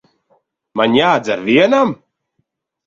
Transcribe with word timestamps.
Man 0.81 0.97
jādzer 1.01 1.47
vienam? 1.51 1.97